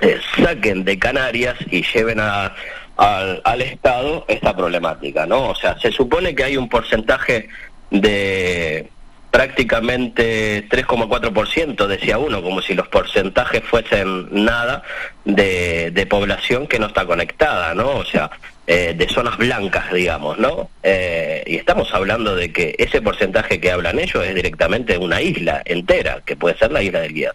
eh, 0.00 0.20
saquen 0.36 0.84
de 0.84 0.98
Canarias 0.98 1.56
y 1.70 1.82
lleven 1.82 2.20
a, 2.20 2.54
al, 2.96 3.40
al 3.44 3.62
Estado 3.62 4.24
esta 4.28 4.56
problemática, 4.56 5.26
¿no? 5.26 5.50
O 5.50 5.54
sea, 5.54 5.78
se 5.78 5.92
supone 5.92 6.34
que 6.34 6.44
hay 6.44 6.56
un 6.56 6.68
porcentaje 6.68 7.48
de 7.90 8.88
prácticamente 9.34 10.64
3,4%, 10.68 11.88
decía 11.88 12.18
uno, 12.18 12.40
como 12.40 12.62
si 12.62 12.72
los 12.72 12.86
porcentajes 12.86 13.64
fuesen 13.64 14.28
nada 14.30 14.84
de, 15.24 16.06
población 16.08 16.68
que 16.68 16.78
no 16.78 16.86
está 16.86 17.04
conectada, 17.04 17.74
¿no? 17.74 17.96
O 17.96 18.04
sea, 18.04 18.30
eh, 18.68 18.94
de 18.96 19.08
zonas 19.08 19.36
blancas, 19.36 19.92
digamos, 19.92 20.38
¿no? 20.38 20.70
Eh, 20.84 21.42
y 21.48 21.56
estamos 21.56 21.92
hablando 21.92 22.36
de 22.36 22.52
que 22.52 22.76
ese 22.78 23.02
porcentaje 23.02 23.58
que 23.58 23.72
hablan 23.72 23.98
ellos 23.98 24.24
es 24.24 24.36
directamente 24.36 24.98
una 24.98 25.20
isla 25.20 25.62
entera, 25.64 26.22
que 26.24 26.36
puede 26.36 26.56
ser 26.56 26.70
la 26.70 26.82
isla 26.84 27.00
del 27.00 27.14
Guía. 27.14 27.32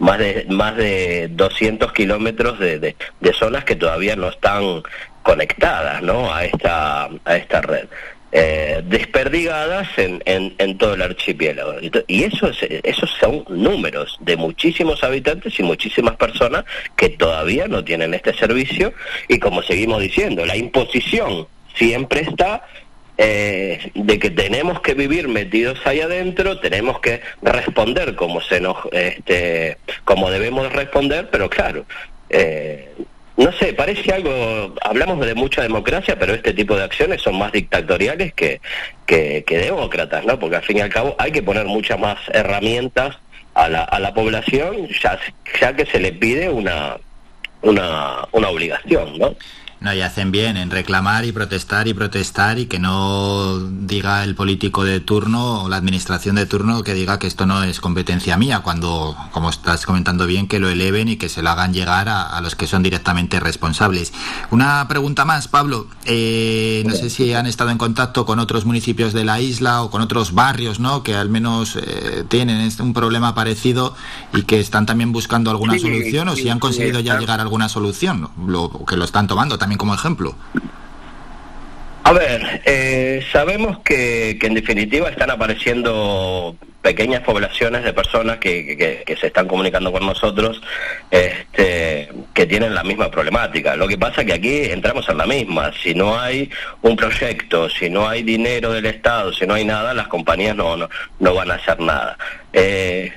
Más 0.00 0.18
de, 0.18 0.44
más 0.50 0.76
de 0.76 1.28
200 1.30 1.94
kilómetros 1.94 2.58
de, 2.58 2.78
de, 2.78 2.94
de 3.20 3.32
zonas 3.32 3.64
que 3.64 3.76
todavía 3.76 4.16
no 4.16 4.28
están 4.28 4.82
conectadas, 5.22 6.02
¿no? 6.02 6.30
A 6.30 6.44
esta, 6.44 7.08
a 7.24 7.36
esta 7.36 7.62
red 7.62 7.88
eh, 8.32 8.80
desperdigadas 8.84 9.88
en, 9.98 10.22
en, 10.24 10.78
todo 10.78 10.94
el 10.94 11.02
archipiélago. 11.02 11.74
Y 12.06 12.24
eso 12.24 12.50
esos 12.82 13.10
son 13.20 13.44
números 13.48 14.16
de 14.20 14.36
muchísimos 14.36 15.04
habitantes 15.04 15.58
y 15.58 15.62
muchísimas 15.62 16.16
personas 16.16 16.64
que 16.96 17.10
todavía 17.10 17.68
no 17.68 17.84
tienen 17.84 18.14
este 18.14 18.32
servicio 18.34 18.94
y 19.28 19.38
como 19.38 19.62
seguimos 19.62 20.00
diciendo, 20.00 20.46
la 20.46 20.56
imposición 20.56 21.46
siempre 21.74 22.22
está 22.22 22.66
eh, 23.18 23.90
de 23.94 24.18
que 24.18 24.30
tenemos 24.30 24.80
que 24.80 24.94
vivir 24.94 25.28
metidos 25.28 25.78
ahí 25.84 26.00
adentro, 26.00 26.58
tenemos 26.58 27.00
que 27.00 27.20
responder 27.42 28.14
como 28.14 28.40
se 28.40 28.60
nos, 28.60 28.76
este, 28.92 29.76
como 30.04 30.30
debemos 30.30 30.72
responder, 30.72 31.28
pero 31.30 31.50
claro, 31.50 31.84
eh, 32.30 32.88
no 33.36 33.52
sé, 33.52 33.72
parece 33.72 34.12
algo, 34.12 34.74
hablamos 34.82 35.24
de 35.24 35.34
mucha 35.34 35.62
democracia, 35.62 36.18
pero 36.18 36.34
este 36.34 36.52
tipo 36.52 36.76
de 36.76 36.84
acciones 36.84 37.22
son 37.22 37.38
más 37.38 37.52
dictatoriales 37.52 38.34
que, 38.34 38.60
que, 39.06 39.44
demócratas, 39.48 40.24
¿no? 40.24 40.38
Porque 40.38 40.56
al 40.56 40.62
fin 40.62 40.78
y 40.78 40.80
al 40.80 40.90
cabo 40.90 41.14
hay 41.18 41.32
que 41.32 41.42
poner 41.42 41.66
muchas 41.66 41.98
más 41.98 42.18
herramientas 42.32 43.16
a 43.54 43.68
la, 43.68 43.82
a 43.84 43.98
la 44.00 44.12
población, 44.12 44.88
ya, 44.88 45.18
ya 45.60 45.74
que 45.74 45.86
se 45.86 46.00
le 46.00 46.12
pide 46.12 46.48
una, 46.48 46.98
una, 47.62 48.28
una 48.32 48.48
obligación, 48.48 49.18
¿no? 49.18 49.34
No, 49.82 49.92
y 49.92 50.00
hacen 50.00 50.30
bien 50.30 50.56
en 50.56 50.70
reclamar 50.70 51.24
y 51.24 51.32
protestar 51.32 51.88
y 51.88 51.94
protestar 51.94 52.60
y 52.60 52.66
que 52.66 52.78
no 52.78 53.58
diga 53.58 54.22
el 54.22 54.36
político 54.36 54.84
de 54.84 55.00
turno 55.00 55.64
o 55.64 55.68
la 55.68 55.76
administración 55.76 56.36
de 56.36 56.46
turno 56.46 56.84
que 56.84 56.94
diga 56.94 57.18
que 57.18 57.26
esto 57.26 57.46
no 57.46 57.64
es 57.64 57.80
competencia 57.80 58.36
mía, 58.36 58.60
cuando, 58.60 59.16
como 59.32 59.50
estás 59.50 59.84
comentando 59.84 60.26
bien, 60.26 60.46
que 60.46 60.60
lo 60.60 60.68
eleven 60.68 61.08
y 61.08 61.16
que 61.16 61.28
se 61.28 61.42
lo 61.42 61.50
hagan 61.50 61.74
llegar 61.74 62.08
a, 62.08 62.40
los 62.40 62.54
que 62.54 62.68
son 62.68 62.84
directamente 62.84 63.40
responsables. 63.40 64.12
Una 64.52 64.86
pregunta 64.86 65.24
más, 65.24 65.48
Pablo. 65.48 65.88
Eh, 66.04 66.84
no 66.86 66.94
sé 66.94 67.10
si 67.10 67.34
han 67.34 67.46
estado 67.46 67.70
en 67.70 67.78
contacto 67.78 68.24
con 68.24 68.38
otros 68.38 68.64
municipios 68.64 69.12
de 69.12 69.24
la 69.24 69.40
isla 69.40 69.82
o 69.82 69.90
con 69.90 70.00
otros 70.00 70.32
barrios, 70.32 70.78
¿no? 70.78 71.02
Que 71.02 71.16
al 71.16 71.28
menos 71.28 71.74
eh, 71.74 72.24
tienen 72.28 72.70
un 72.78 72.94
problema 72.94 73.34
parecido 73.34 73.96
y 74.32 74.42
que 74.42 74.60
están 74.60 74.86
también 74.86 75.10
buscando 75.10 75.50
alguna 75.50 75.76
solución 75.76 76.28
o 76.28 76.36
si 76.36 76.48
han 76.48 76.60
conseguido 76.60 77.00
ya 77.00 77.18
llegar 77.18 77.40
a 77.40 77.42
alguna 77.42 77.68
solución, 77.68 78.28
lo, 78.46 78.70
que 78.86 78.96
lo 78.96 79.04
están 79.04 79.26
tomando 79.26 79.58
también 79.58 79.71
como 79.76 79.94
ejemplo? 79.94 80.34
A 82.04 82.12
ver, 82.12 82.62
eh, 82.64 83.24
sabemos 83.30 83.78
que, 83.78 84.36
en 84.40 84.54
definitiva 84.54 85.08
están 85.08 85.30
apareciendo 85.30 86.56
pequeñas 86.82 87.20
poblaciones 87.20 87.84
de 87.84 87.92
personas 87.92 88.38
que, 88.38 89.04
se 89.20 89.26
están 89.28 89.46
comunicando 89.46 89.92
con 89.92 90.04
nosotros 90.04 90.60
este, 91.12 92.10
que 92.34 92.46
tienen 92.46 92.74
la 92.74 92.82
misma 92.82 93.08
problemática. 93.08 93.76
Lo 93.76 93.86
que 93.86 93.96
pasa 93.96 94.22
es 94.22 94.26
que 94.26 94.32
aquí 94.32 94.64
entramos 94.64 95.08
en 95.08 95.18
la 95.18 95.26
misma. 95.26 95.70
Si 95.80 95.94
no 95.94 96.18
hay 96.18 96.50
un 96.82 96.96
proyecto, 96.96 97.70
si 97.70 97.88
no 97.88 98.08
hay 98.08 98.24
dinero 98.24 98.72
del 98.72 98.86
Estado, 98.86 99.32
si 99.32 99.46
no 99.46 99.54
hay 99.54 99.64
nada, 99.64 99.94
las 99.94 100.08
compañías 100.08 100.56
no, 100.56 100.76
no, 100.76 100.88
no 101.20 101.34
van 101.34 101.52
a 101.52 101.54
hacer 101.54 101.78
nada. 101.78 102.18
Eh, 102.52 103.12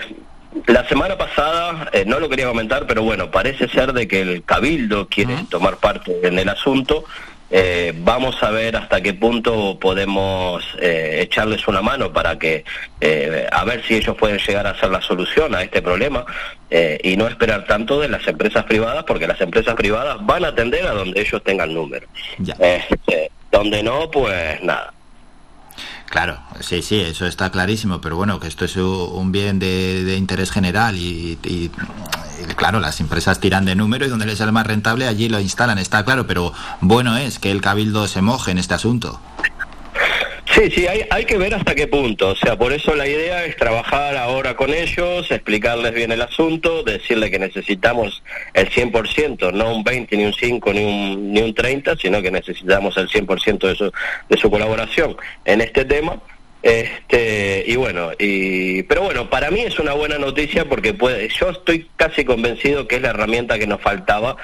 la 0.68 0.88
semana 0.88 1.18
pasada, 1.18 1.90
eh, 1.92 2.06
no 2.06 2.20
lo 2.20 2.30
quería 2.30 2.48
comentar, 2.48 2.88
pero 2.88 3.04
bueno, 3.04 3.30
parece 3.30 3.68
ser 3.68 3.94
de 3.94 4.08
que 4.08 4.22
el 4.22 4.44
Cabildo 4.44 5.08
quiere 5.08 5.46
tomar 5.50 5.78
parte 5.78 6.20
en 6.24 6.40
el 6.40 6.50
asunto. 6.50 7.06
Eh, 7.52 7.94
vamos 7.98 8.42
a 8.42 8.50
ver 8.50 8.76
hasta 8.76 9.02
qué 9.02 9.14
punto 9.14 9.78
podemos 9.80 10.64
eh, 10.80 11.20
echarles 11.22 11.68
una 11.68 11.82
mano 11.82 12.12
para 12.12 12.40
que, 12.40 12.66
a 13.52 13.64
ver 13.66 13.84
si 13.84 13.96
ellos 13.96 14.16
pueden 14.18 14.40
llegar 14.40 14.66
a 14.66 14.80
ser 14.80 14.90
la 14.90 15.02
solución 15.02 15.54
a 15.54 15.62
este 15.62 15.82
problema 15.82 16.26
y 17.04 17.16
no 17.16 17.28
esperar 17.28 17.66
tanto 17.66 18.00
de 18.00 18.10
las 18.10 18.28
empresas 18.28 18.64
privadas, 18.66 19.04
porque 19.04 19.28
las 19.28 19.40
empresas 19.40 19.76
privadas 19.76 20.18
van 20.26 20.44
a 20.44 20.50
atender 20.50 20.88
a 20.88 20.92
donde 20.92 21.22
ellos 21.22 21.42
tengan 21.44 21.74
número. 21.74 22.08
Este, 22.60 23.32
donde 23.52 23.84
no, 23.84 24.10
pues 24.10 24.62
nada. 24.64 24.95
Claro, 26.10 26.40
sí, 26.62 26.82
sí, 26.82 27.00
eso 27.02 27.26
está 27.26 27.50
clarísimo, 27.50 28.00
pero 28.00 28.16
bueno, 28.16 28.40
que 28.40 28.48
esto 28.48 28.66
es 28.66 28.78
un 28.78 29.32
bien 29.32 29.60
de, 29.60 30.16
interés 30.18 30.52
general 30.52 30.96
y, 30.98 31.38
claro, 32.56 32.80
las 32.80 33.00
empresas 33.00 33.40
tiran 33.40 33.66
de 33.66 33.76
número 33.76 34.06
y 34.06 34.10
donde 34.10 34.26
les 34.26 34.38
sale 34.38 34.52
más 34.52 34.66
rentable 34.66 35.08
allí 35.08 35.28
lo 35.30 35.40
instalan, 35.40 35.78
está 35.78 36.06
claro, 36.06 36.26
pero 36.26 36.54
bueno 36.80 37.18
es 37.18 37.40
que 37.40 37.52
el 37.52 37.62
cabildo 37.62 38.08
se 38.08 38.22
moje 38.22 38.52
en 38.52 38.60
este 38.60 38.74
asunto. 38.74 39.20
Sí, 40.56 40.72
sí, 40.72 40.88
hay, 40.88 41.06
hay 41.10 41.26
que 41.26 41.38
ver 41.38 41.54
hasta 41.54 41.76
qué 41.76 41.86
punto. 41.86 42.30
O 42.30 42.36
sea, 42.36 42.58
por 42.58 42.72
eso 42.72 42.96
la 42.96 43.06
idea 43.06 43.44
es 43.44 43.58
trabajar 43.58 44.16
ahora 44.16 44.56
con 44.56 44.74
ellos, 44.74 45.30
explicarles 45.30 45.94
bien 45.94 46.14
el 46.14 46.22
asunto, 46.22 46.82
decirle 46.82 47.30
que 47.30 47.38
necesitamos 47.38 48.24
el 48.54 48.70
100%, 48.70 49.52
no 49.52 49.76
un 49.76 49.84
20, 49.84 50.16
ni 50.16 50.24
un 50.24 50.34
5, 50.34 50.74
ni 50.74 50.86
un, 50.86 51.34
ni 51.34 51.42
un 51.42 51.54
30, 51.54 51.98
sino 51.98 52.22
que 52.22 52.32
necesitamos 52.32 52.96
el 52.96 53.10
100% 53.10 53.68
de 53.68 53.76
su, 53.76 53.92
de 54.30 54.38
su 54.38 54.50
colaboración 54.50 55.18
en 55.44 55.60
este 55.60 55.84
tema 55.84 56.22
este, 56.66 57.64
y 57.68 57.76
bueno, 57.76 58.10
y, 58.18 58.82
pero 58.84 59.04
bueno, 59.04 59.30
para 59.30 59.52
mí 59.52 59.60
es 59.60 59.78
una 59.78 59.94
buena 59.94 60.18
noticia 60.18 60.68
porque 60.68 60.96
puede, 60.96 61.30
yo 61.30 61.52
estoy 61.52 61.88
casi 61.96 62.26
convencido 62.26 62.88
que 62.88 62.96
es 62.96 63.04
la 63.04 63.10
herramienta 63.10 63.60
que 63.60 63.68
nos 63.68 63.80
faltaba 63.80 64.36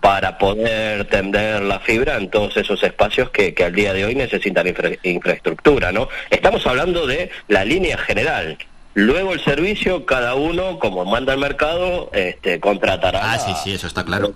para 0.00 0.38
poder 0.38 1.04
tender 1.04 1.62
la 1.62 1.78
fibra 1.78 2.16
en 2.16 2.30
todos 2.30 2.56
esos 2.56 2.82
espacios 2.82 3.30
que, 3.30 3.54
que 3.54 3.64
al 3.64 3.76
día 3.76 3.92
de 3.92 4.04
hoy 4.06 4.16
necesitan 4.16 4.66
infraestructura, 5.04 5.92
¿no? 5.92 6.08
Estamos 6.30 6.66
hablando 6.66 7.06
de 7.06 7.30
la 7.46 7.64
línea 7.64 7.96
general. 7.96 8.58
Luego 8.94 9.32
el 9.32 9.44
servicio, 9.44 10.04
cada 10.04 10.34
uno, 10.34 10.80
como 10.80 11.04
manda 11.04 11.32
el 11.32 11.38
mercado, 11.38 12.10
este, 12.12 12.58
contratará. 12.58 13.34
Ah, 13.34 13.38
sí, 13.38 13.52
sí, 13.62 13.74
eso 13.74 13.86
está 13.86 14.04
claro. 14.04 14.34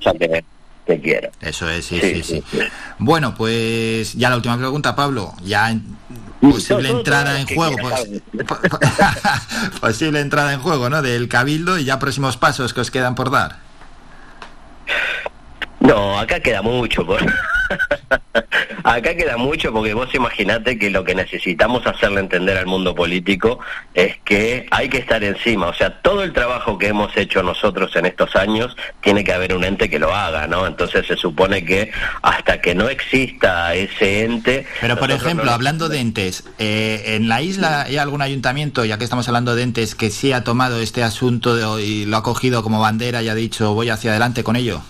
Que, 0.86 1.00
quiera. 1.00 1.30
Eso 1.40 1.68
es, 1.68 1.86
sí 1.86 1.98
sí, 2.00 2.22
sí, 2.22 2.44
sí, 2.48 2.58
Bueno, 2.98 3.34
pues 3.34 4.14
ya 4.14 4.30
la 4.30 4.36
última 4.36 4.56
pregunta, 4.58 4.94
Pablo. 4.94 5.32
Ya 5.42 5.74
posible 6.50 6.90
entrada 6.90 7.40
en 7.40 7.46
juego, 7.46 7.76
pues, 8.32 8.70
posible 9.80 10.20
entrada 10.20 10.52
en 10.52 10.60
juego, 10.60 10.90
¿no? 10.90 11.00
Del 11.00 11.28
cabildo 11.28 11.78
y 11.78 11.84
ya 11.84 11.98
próximos 11.98 12.36
pasos 12.36 12.74
que 12.74 12.80
os 12.80 12.90
quedan 12.90 13.14
por 13.14 13.30
dar. 13.30 13.58
No, 15.80 16.18
acá 16.18 16.40
queda 16.40 16.62
mucho. 16.62 17.06
Por... 17.06 17.20
Acá 18.84 19.14
queda 19.14 19.36
mucho 19.36 19.72
porque 19.72 19.94
vos 19.94 20.14
imaginate 20.14 20.78
que 20.78 20.90
lo 20.90 21.04
que 21.04 21.14
necesitamos 21.14 21.86
hacerle 21.86 22.20
entender 22.20 22.56
al 22.58 22.66
mundo 22.66 22.94
político 22.94 23.60
es 23.94 24.16
que 24.24 24.66
hay 24.70 24.88
que 24.88 24.98
estar 24.98 25.22
encima. 25.22 25.68
O 25.68 25.74
sea, 25.74 26.00
todo 26.02 26.22
el 26.22 26.32
trabajo 26.32 26.78
que 26.78 26.88
hemos 26.88 27.16
hecho 27.16 27.42
nosotros 27.42 27.94
en 27.96 28.06
estos 28.06 28.34
años 28.36 28.76
tiene 29.00 29.24
que 29.24 29.32
haber 29.32 29.54
un 29.54 29.64
ente 29.64 29.88
que 29.88 29.98
lo 29.98 30.14
haga, 30.14 30.46
¿no? 30.46 30.66
Entonces 30.66 31.06
se 31.06 31.16
supone 31.16 31.64
que 31.64 31.90
hasta 32.22 32.60
que 32.60 32.74
no 32.74 32.88
exista 32.88 33.74
ese 33.74 34.24
ente... 34.24 34.66
Pero 34.80 34.98
por 34.98 35.10
ejemplo, 35.10 35.50
hablando 35.50 35.88
de 35.88 36.00
entes, 36.00 36.44
eh, 36.58 37.16
¿en 37.16 37.28
la 37.28 37.42
isla 37.42 37.82
hay 37.82 37.96
algún 37.96 38.22
ayuntamiento, 38.22 38.84
ya 38.84 38.98
que 38.98 39.04
estamos 39.04 39.28
hablando 39.28 39.54
de 39.54 39.62
entes, 39.62 39.94
que 39.94 40.10
sí 40.10 40.32
ha 40.32 40.44
tomado 40.44 40.80
este 40.80 41.02
asunto 41.02 41.78
y 41.78 42.04
lo 42.04 42.16
ha 42.16 42.22
cogido 42.22 42.62
como 42.62 42.80
bandera 42.80 43.22
y 43.22 43.28
ha 43.28 43.34
dicho 43.34 43.74
voy 43.74 43.90
hacia 43.90 44.10
adelante 44.10 44.44
con 44.44 44.56
ello? 44.56 44.82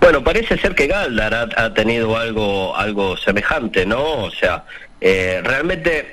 Bueno, 0.00 0.24
parece 0.24 0.58
ser 0.58 0.74
que 0.74 0.86
Galdar 0.86 1.52
ha, 1.56 1.74
tenido 1.74 2.16
algo, 2.16 2.76
algo 2.76 3.16
semejante, 3.16 3.86
¿no? 3.86 4.24
O 4.24 4.30
sea, 4.30 4.64
eh, 5.00 5.40
realmente 5.44 6.12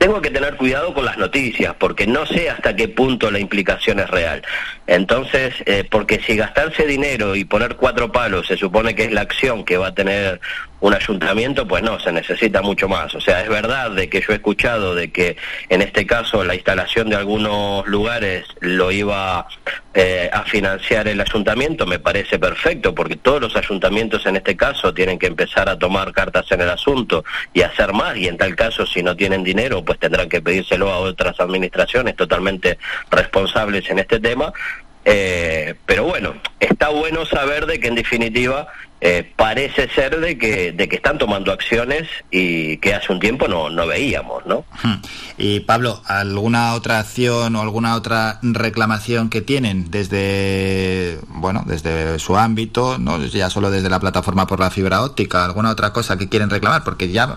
tengo 0.00 0.22
que 0.22 0.30
tener 0.30 0.56
cuidado 0.56 0.94
con 0.94 1.04
las 1.04 1.18
noticias, 1.18 1.74
porque 1.78 2.06
no 2.06 2.24
sé 2.24 2.48
hasta 2.48 2.74
qué 2.74 2.88
punto 2.88 3.30
la 3.30 3.38
implicación 3.38 4.00
es 4.00 4.08
real. 4.08 4.42
Entonces, 4.86 5.54
eh, 5.66 5.84
porque 5.88 6.20
si 6.26 6.36
gastarse 6.36 6.86
dinero 6.86 7.36
y 7.36 7.44
poner 7.44 7.76
cuatro 7.76 8.10
palos 8.10 8.46
se 8.46 8.56
supone 8.56 8.94
que 8.94 9.04
es 9.04 9.12
la 9.12 9.20
acción 9.20 9.64
que 9.64 9.76
va 9.76 9.88
a 9.88 9.94
tener 9.94 10.40
un 10.80 10.94
ayuntamiento, 10.94 11.66
pues 11.68 11.82
no, 11.82 12.00
se 12.00 12.12
necesita 12.12 12.62
mucho 12.62 12.88
más. 12.88 13.14
O 13.14 13.20
sea, 13.20 13.42
es 13.42 13.48
verdad 13.48 13.90
de 13.90 14.08
que 14.08 14.20
yo 14.20 14.32
he 14.32 14.36
escuchado 14.36 14.94
de 14.94 15.10
que 15.10 15.36
en 15.68 15.82
este 15.82 16.06
caso 16.06 16.44
la 16.44 16.54
instalación 16.54 17.10
de 17.10 17.16
algunos 17.16 17.86
lugares 17.86 18.46
lo 18.60 18.90
iba 18.90 19.46
eh, 19.94 20.30
a 20.32 20.42
financiar 20.44 21.08
el 21.08 21.20
ayuntamiento, 21.20 21.86
me 21.86 21.98
parece 21.98 22.38
perfecto, 22.38 22.94
porque 22.94 23.16
todos 23.16 23.40
los 23.40 23.56
ayuntamientos 23.56 24.24
en 24.26 24.36
este 24.36 24.56
caso 24.56 24.94
tienen 24.94 25.18
que 25.18 25.26
empezar 25.26 25.68
a 25.68 25.78
tomar 25.78 26.12
cartas 26.12 26.50
en 26.52 26.60
el 26.60 26.70
asunto 26.70 27.24
y 27.52 27.62
hacer 27.62 27.92
más, 27.92 28.16
y 28.16 28.28
en 28.28 28.36
tal 28.36 28.56
caso 28.56 28.86
si 28.86 29.02
no 29.02 29.16
tienen 29.16 29.44
dinero, 29.44 29.84
pues 29.84 29.98
tendrán 29.98 30.28
que 30.28 30.40
pedírselo 30.40 30.90
a 30.90 30.98
otras 30.98 31.38
administraciones 31.40 32.16
totalmente 32.16 32.78
responsables 33.10 33.88
en 33.90 33.98
este 33.98 34.20
tema. 34.20 34.52
Eh, 35.04 35.74
pero 35.86 36.04
bueno, 36.04 36.34
está 36.58 36.90
bueno 36.90 37.24
saber 37.24 37.66
de 37.66 37.80
que 37.80 37.88
en 37.88 37.94
definitiva 37.94 38.68
eh, 39.02 39.32
parece 39.34 39.88
ser 39.88 40.20
de 40.20 40.36
que, 40.36 40.72
de 40.72 40.86
que 40.86 40.96
están 40.96 41.16
tomando 41.16 41.52
acciones 41.52 42.06
y 42.30 42.76
que 42.78 42.94
hace 42.94 43.10
un 43.10 43.18
tiempo 43.18 43.48
no, 43.48 43.70
no 43.70 43.86
veíamos, 43.86 44.44
¿no? 44.44 44.66
Y 45.38 45.60
Pablo, 45.60 46.02
¿alguna 46.04 46.74
otra 46.74 46.98
acción 46.98 47.56
o 47.56 47.62
alguna 47.62 47.94
otra 47.94 48.38
reclamación 48.42 49.30
que 49.30 49.40
tienen 49.40 49.90
desde, 49.90 51.18
bueno, 51.28 51.64
desde 51.66 52.18
su 52.18 52.36
ámbito, 52.36 52.98
no 52.98 53.24
ya 53.24 53.48
solo 53.48 53.70
desde 53.70 53.88
la 53.88 54.00
plataforma 54.00 54.46
por 54.46 54.60
la 54.60 54.70
fibra 54.70 55.02
óptica, 55.02 55.46
alguna 55.46 55.70
otra 55.70 55.94
cosa 55.94 56.18
que 56.18 56.28
quieren 56.28 56.50
reclamar? 56.50 56.84
Porque 56.84 57.08
ya 57.08 57.36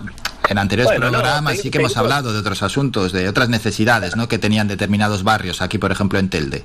en 0.50 0.58
anteriores 0.58 0.98
programas 0.98 1.58
sí 1.58 1.70
que 1.70 1.78
hemos 1.78 1.96
hablado 1.96 2.34
de 2.34 2.40
otros 2.40 2.62
asuntos, 2.62 3.12
de 3.12 3.26
otras 3.26 3.48
necesidades, 3.48 4.16
¿no? 4.16 4.28
Que 4.28 4.38
tenían 4.38 4.68
determinados 4.68 5.22
barrios, 5.22 5.62
aquí 5.62 5.78
por 5.78 5.92
ejemplo 5.92 6.18
en 6.18 6.28
Telde. 6.28 6.64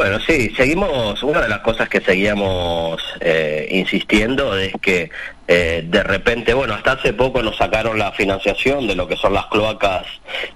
Bueno, 0.00 0.18
sí, 0.18 0.50
seguimos, 0.56 1.22
una 1.22 1.42
de 1.42 1.50
las 1.50 1.58
cosas 1.58 1.90
que 1.90 2.00
seguíamos 2.00 3.02
eh, 3.20 3.68
insistiendo 3.70 4.56
es 4.56 4.72
que 4.80 5.10
eh, 5.52 5.82
de 5.84 6.04
repente, 6.04 6.54
bueno, 6.54 6.74
hasta 6.74 6.92
hace 6.92 7.12
poco 7.12 7.42
nos 7.42 7.56
sacaron 7.56 7.98
la 7.98 8.12
financiación 8.12 8.86
de 8.86 8.94
lo 8.94 9.08
que 9.08 9.16
son 9.16 9.34
las 9.34 9.46
cloacas 9.46 10.06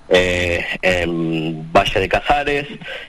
eh, 0.08 0.64
en 0.82 1.72
Valle 1.72 1.98
de 1.98 2.08
Casares. 2.08 2.68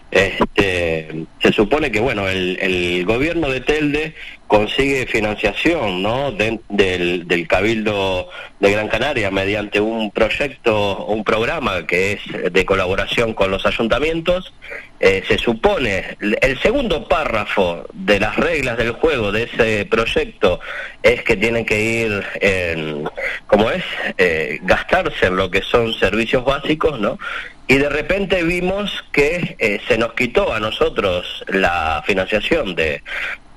Este, 0.10 1.26
se 1.40 1.52
supone 1.52 1.92
que, 1.92 2.00
bueno, 2.00 2.28
el, 2.28 3.06
gobierno 3.06 3.50
de 3.50 3.62
Telde 3.62 4.16
consigue 4.48 5.06
financiación 5.06 6.02
¿no? 6.02 6.32
del, 6.32 6.60
del, 6.70 7.48
Cabildo 7.48 8.30
de 8.60 8.72
Gran 8.72 8.88
Canaria 8.88 9.30
mediante 9.30 9.80
un 9.80 10.10
proyecto, 10.10 11.06
un 11.06 11.24
programa 11.24 11.86
que 11.86 12.14
es 12.14 12.52
de 12.52 12.66
colaboración 12.66 13.36
con 13.36 13.52
los 13.52 13.66
ayuntamientos. 13.68 14.54
Eh, 15.00 15.24
se 15.28 15.38
supone, 15.38 16.18
el 16.42 16.60
segundo 16.60 17.08
párrafo 17.08 17.86
de 17.94 18.20
las 18.20 18.36
reglas 18.36 18.78
del 18.78 18.92
juego 18.92 19.32
de 19.32 19.44
ese 19.44 19.86
proyecto 19.86 20.60
es 21.04 21.24
que 21.24 21.36
tienen 21.36 21.66
que 21.66 21.82
ir, 21.82 22.24
en, 22.42 23.10
como 23.48 23.70
es, 23.70 23.84
eh, 24.18 24.60
gastarse 24.64 25.28
en 25.28 25.36
lo 25.36 25.52
que 25.52 25.62
son 25.62 25.94
servicios 25.94 26.44
básicos, 26.44 27.00
¿no? 27.00 27.20
Y 27.68 27.78
de 27.78 27.90
repente 27.90 28.44
vimos 28.44 29.04
que 29.12 29.56
eh, 29.58 29.82
se 29.88 29.98
nos 29.98 30.14
quitó 30.14 30.54
a 30.54 30.60
nosotros 30.60 31.44
la 31.48 32.04
financiación 32.06 32.76
de, 32.76 33.02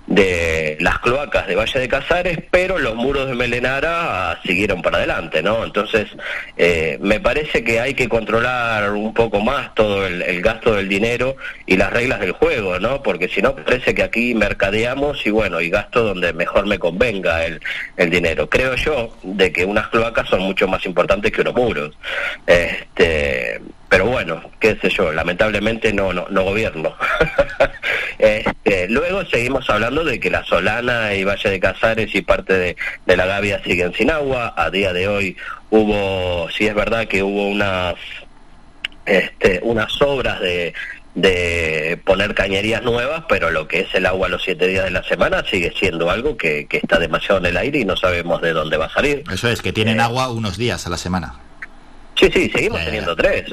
de 0.08 0.78
las 0.80 0.98
cloacas 1.00 1.46
de 1.46 1.54
Valle 1.54 1.80
de 1.80 1.88
Casares, 1.88 2.38
pero 2.50 2.78
los 2.78 2.94
muros 2.94 3.28
de 3.28 3.34
Melenara 3.34 4.40
siguieron 4.42 4.80
para 4.80 4.96
adelante, 4.96 5.42
¿no? 5.42 5.62
Entonces, 5.62 6.08
eh, 6.56 6.98
me 7.02 7.20
parece 7.20 7.62
que 7.62 7.78
hay 7.78 7.92
que 7.92 8.08
controlar 8.08 8.90
un 8.92 9.12
poco 9.12 9.40
más 9.40 9.74
todo 9.74 10.06
el, 10.06 10.40
gasto 10.40 10.74
del 10.74 10.88
dinero 10.88 11.36
y 11.66 11.76
las 11.76 11.92
reglas 11.92 12.20
del 12.20 12.32
juego, 12.32 12.78
¿no? 12.78 13.02
Porque 13.02 13.28
si 13.28 13.42
no, 13.42 13.54
parece 13.54 13.94
que 13.94 14.02
aquí 14.02 14.34
mercadeamos 14.34 15.26
y 15.26 15.30
bueno, 15.30 15.60
y 15.60 15.68
gasto 15.68 16.02
donde 16.02 16.32
mejor 16.32 16.66
me 16.66 16.78
convenga 16.78 17.44
el, 17.44 17.60
el 17.98 18.08
dinero. 18.08 18.48
Creo 18.48 18.76
yo 18.76 19.14
de 19.22 19.52
que 19.52 19.66
unas 19.66 19.88
cloacas 19.88 20.26
son 20.28 20.40
mucho 20.40 20.66
más 20.66 20.86
importantes 20.86 21.32
que 21.32 21.42
unos 21.42 21.54
muros. 21.54 21.94
Este, 22.46 23.60
pero 23.88 24.06
bueno, 24.06 24.42
qué 24.60 24.76
sé 24.80 24.90
yo, 24.90 25.12
lamentablemente 25.12 25.92
no, 25.92 26.12
no, 26.12 26.26
no 26.28 26.44
gobierno. 26.44 26.94
este, 28.18 28.88
luego 28.88 29.24
seguimos 29.24 29.68
hablando 29.70 30.04
de 30.04 30.20
que 30.20 30.30
la 30.30 30.44
Solana 30.44 31.14
y 31.14 31.24
Valle 31.24 31.48
de 31.48 31.60
Casares 31.60 32.14
y 32.14 32.20
parte 32.20 32.58
de, 32.58 32.76
de, 33.06 33.16
la 33.16 33.26
Gavia 33.26 33.62
siguen 33.64 33.94
sin 33.94 34.10
agua. 34.10 34.52
A 34.56 34.70
día 34.70 34.92
de 34.92 35.08
hoy 35.08 35.36
hubo, 35.70 36.50
sí 36.50 36.66
es 36.66 36.74
verdad 36.74 37.08
que 37.08 37.22
hubo 37.22 37.48
unas, 37.48 37.94
este, 39.06 39.60
unas 39.62 40.02
obras 40.02 40.40
de, 40.40 40.74
de 41.14 41.98
poner 42.04 42.34
cañerías 42.34 42.82
nuevas, 42.82 43.24
pero 43.26 43.50
lo 43.50 43.66
que 43.68 43.80
es 43.80 43.94
el 43.94 44.04
agua 44.04 44.28
los 44.28 44.42
siete 44.42 44.68
días 44.68 44.84
de 44.84 44.90
la 44.90 45.02
semana 45.02 45.42
sigue 45.50 45.72
siendo 45.78 46.10
algo 46.10 46.36
que, 46.36 46.66
que 46.66 46.76
está 46.76 46.98
demasiado 46.98 47.38
en 47.38 47.46
el 47.46 47.56
aire 47.56 47.78
y 47.80 47.84
no 47.86 47.96
sabemos 47.96 48.42
de 48.42 48.52
dónde 48.52 48.76
va 48.76 48.86
a 48.86 48.90
salir. 48.90 49.24
Eso 49.32 49.48
es, 49.48 49.62
que 49.62 49.72
tienen 49.72 49.98
eh, 49.98 50.02
agua 50.02 50.28
unos 50.28 50.58
días 50.58 50.86
a 50.86 50.90
la 50.90 50.98
semana. 50.98 51.34
Sí, 52.18 52.28
sí, 52.32 52.50
seguimos 52.52 52.84
teniendo 52.84 53.14
tres. 53.14 53.44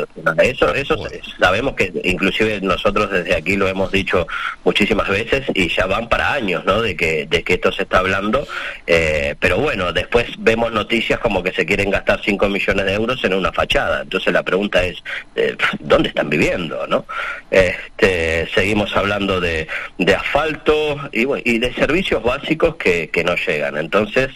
Eso, 0.42 0.74
eso 0.74 0.98
sabemos 1.40 1.76
que 1.76 1.92
inclusive 2.04 2.60
nosotros 2.62 3.12
desde 3.12 3.36
aquí 3.36 3.56
lo 3.58 3.68
hemos 3.68 3.92
dicho 3.92 4.26
muchísimas 4.64 5.08
veces 5.08 5.44
y 5.54 5.68
ya 5.70 5.86
van 5.86 6.10
para 6.10 6.34
años, 6.34 6.66
¿no? 6.66 6.82
De 6.82 6.96
que, 6.96 7.28
de 7.28 7.44
que 7.44 7.54
esto 7.56 7.72
se 7.72 7.84
está 7.84 8.00
hablando. 8.00 8.48
Eh, 8.88 9.36
pero 9.40 9.60
bueno, 9.60 9.94
después 9.94 10.26
vemos 10.40 10.72
noticias 10.72 11.20
como 11.20 11.44
que 11.44 11.52
se 11.52 11.64
quieren 11.64 11.92
gastar 11.92 12.22
5 12.24 12.50
millones 12.50 12.86
de 12.88 12.94
euros 12.94 13.24
en 13.24 13.36
una 13.36 13.52
fachada. 13.52 14.02
Entonces 14.02 14.34
la 14.34 14.42
pregunta 14.42 14.84
es, 14.84 14.98
eh, 15.36 15.56
¿dónde 15.80 16.10
están 16.10 16.32
viviendo, 16.32 16.88
no? 16.88 17.06
Este, 17.52 18.48
seguimos 18.56 18.98
hablando 18.98 19.40
de, 19.40 19.68
de 20.00 20.16
asfalto 20.16 20.98
y, 21.12 21.28
y 21.44 21.60
de 21.60 21.72
servicios 21.76 22.24
básicos 22.24 22.78
que, 22.78 23.10
que 23.10 23.24
no 23.24 23.36
llegan. 23.36 23.78
Entonces, 23.78 24.32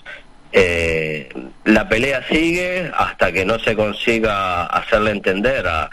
eh, 0.52 1.30
la 1.66 1.88
pelea 1.88 2.24
sigue 2.28 2.92
hasta 2.96 3.32
que 3.32 3.46
no 3.46 3.60
se 3.60 3.76
consiga 3.76 4.66
hacerle 4.66 5.12
entender 5.12 5.68
a, 5.68 5.90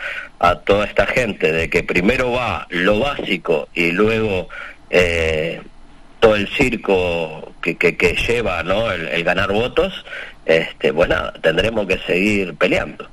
toda 0.65 0.87
esta 0.87 1.07
gente 1.07 1.51
de 1.51 1.69
que 1.69 1.83
primero 1.83 2.31
va 2.33 2.67
lo 2.71 3.01
básico 3.01 3.69
y 3.75 3.91
luego 3.91 4.49
eh, 4.91 5.61
todo 6.21 6.37
el 6.37 6.49
circo 6.49 7.53
que, 7.61 7.77
que, 7.77 8.15
lleva 8.15 8.63
¿no? 8.63 8.91
el, 8.91 9.25
ganar 9.25 9.51
votos, 9.53 10.05
este, 10.45 10.91
bueno, 10.91 11.33
tendremos 11.43 11.87
que 11.87 11.99
seguir 11.99 12.55
peleando. 12.55 13.09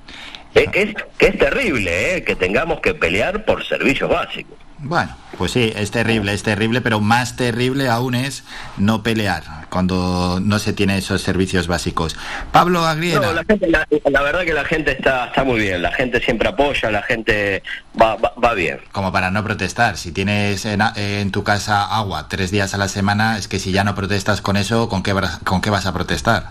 que 0.54 0.70
es, 0.74 0.96
que 1.18 1.28
es 1.28 1.38
terrible 1.38 2.18
¿eh? 2.18 2.24
que 2.24 2.36
tengamos 2.36 2.82
que 2.82 2.94
pelear 2.94 3.46
por 3.46 3.64
servicios 3.66 4.10
básicos. 4.10 4.58
Bueno, 4.80 5.16
pues 5.38 5.52
sí, 5.52 5.72
es 5.76 5.92
terrible, 5.92 6.34
es 6.34 6.44
terrible, 6.44 6.82
pero 6.82 7.00
más 7.00 7.36
terrible 7.36 7.88
aún 7.90 8.16
es 8.16 8.44
no 8.78 9.02
pelear 9.02 9.44
cuando 9.70 10.40
no 10.40 10.60
se 10.60 10.72
tiene 10.74 10.98
esos 10.98 11.22
servicios 11.22 11.68
básicos. 11.68 12.16
Pablo 12.52 12.86
Agriera. 12.86 13.22
No, 13.22 13.34
la, 13.34 14.22
verdad 14.22 14.46
que 14.46 14.54
la 14.54 14.66
gente 14.66 14.92
está, 14.92 15.28
está 15.28 15.44
muy 15.44 15.62
bien, 15.62 15.82
la 15.82 15.92
gente 15.92 16.22
siempre 16.22 16.50
apoya, 16.50 16.92
la 16.92 17.02
gente 17.02 17.64
va, 18.00 18.18
va, 18.18 18.54
bien. 18.54 18.82
Como 18.92 19.12
para 19.12 19.32
no 19.32 19.44
protestar, 19.44 19.98
si 19.98 20.12
tienes 20.12 20.66
en, 20.66 21.32
tu 21.32 21.44
casa 21.44 21.86
agua 21.86 22.28
tres 22.28 22.52
días 22.52 22.76
a 22.76 22.78
la 22.78 22.88
semana, 22.88 23.38
es 23.38 23.48
que 23.48 23.58
si 23.58 23.72
ya 23.72 23.84
no 23.84 23.96
protestas 23.96 24.42
con 24.42 24.58
eso, 24.58 24.90
¿con 24.90 25.02
qué, 25.02 25.16
con 25.44 25.62
qué 25.62 25.72
vas 25.72 25.88
a 25.88 25.94
protestar? 25.94 26.50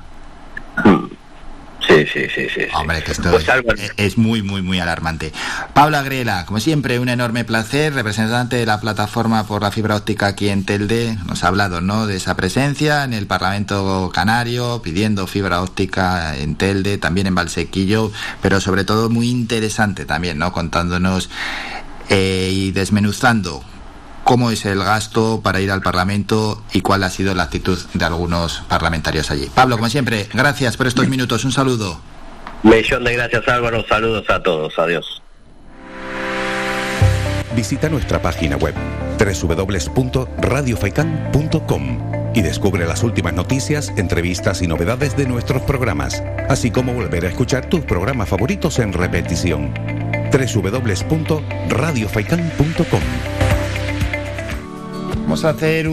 Hmm. 0.85 1.12
Sí, 1.93 2.07
sí, 2.13 2.27
sí, 2.35 2.47
sí. 2.55 2.61
Hombre, 2.75 3.03
que 3.03 3.13
esto 3.13 3.31
pues 3.31 3.47
es, 3.97 4.19
muy, 4.19 4.43
muy, 4.43 4.63
muy 4.63 4.81
alarmante. 4.81 5.33
Pablo 5.75 5.99
Agrela, 5.99 6.47
como 6.47 6.61
siempre, 6.61 6.99
un 6.99 7.09
enorme 7.09 7.45
placer, 7.45 7.93
representante 7.95 8.57
de 8.57 8.67
la 8.67 8.81
plataforma 8.81 9.47
por 9.47 9.63
la 9.63 9.71
fibra 9.71 9.97
óptica 9.97 10.29
aquí 10.29 10.49
en 10.49 10.65
Telde, 10.65 11.19
nos 11.27 11.45
ha 11.45 11.49
hablado, 11.49 11.81
¿no?, 11.81 12.07
de 12.07 12.17
esa 12.17 12.35
presencia 12.37 13.05
en 13.05 13.13
el 13.13 13.27
Parlamento 13.27 14.11
Canario, 14.15 14.81
pidiendo 14.83 15.27
fibra 15.27 15.63
óptica 15.63 16.37
en 16.37 16.57
Telde, 16.57 16.99
también 16.99 17.27
en 17.27 17.35
Valsequillo, 17.35 18.11
pero 18.41 18.61
sobre 18.61 18.85
todo 18.85 19.11
muy 19.11 19.29
interesante 19.29 20.05
también, 20.05 20.39
¿no?, 20.39 20.53
contándonos 20.53 21.29
eh, 22.09 22.51
y 22.53 22.71
desmenuzando 22.73 23.63
cómo 24.25 24.51
es 24.51 24.65
el 24.65 24.83
gasto 24.83 25.41
para 25.43 25.61
ir 25.61 25.71
al 25.71 25.83
Parlamento 25.83 26.63
y 26.73 26.81
cuál 26.81 27.05
ha 27.05 27.11
sido 27.11 27.35
la 27.35 27.43
actitud 27.45 27.79
de 27.95 28.05
algunos 28.05 28.63
parlamentarios 28.69 29.31
allí. 29.31 29.49
Pablo, 29.55 29.77
como 29.77 29.89
siempre, 29.89 30.29
gracias 30.33 30.77
por 30.77 30.87
estos 30.87 31.09
minutos. 31.09 31.45
Un 31.45 31.53
saludo. 31.53 32.01
millón 32.63 33.05
de 33.05 33.15
gracias 33.15 33.49
Álvaro, 33.49 33.85
saludos 33.89 34.29
a 34.29 34.43
todos, 34.43 34.79
adiós. 34.79 35.23
Visita 37.55 37.89
nuestra 37.91 38.23
página 38.23 38.57
web 38.57 38.75
www.radiofaikan.com 39.19 42.13
y 42.35 42.41
descubre 42.41 42.87
las 42.87 43.03
últimas 43.03 43.35
noticias, 43.35 43.93
entrevistas 43.97 44.63
y 44.63 44.67
novedades 44.67 45.19
de 45.19 45.27
nuestros 45.27 45.61
programas, 45.63 46.23
así 46.49 46.71
como 46.71 46.95
volver 46.95 47.27
a 47.27 47.29
escuchar 47.29 47.67
tus 47.67 47.83
programas 47.83 48.31
favoritos 48.31 48.79
en 48.79 48.95
repetición. 48.95 49.75
www.radiofaikan.com 50.33 53.32
Vamos 55.23 55.45
a 55.45 55.51
hacer 55.51 55.89